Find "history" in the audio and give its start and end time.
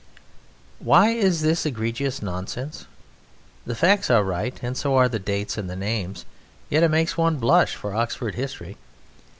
8.33-8.77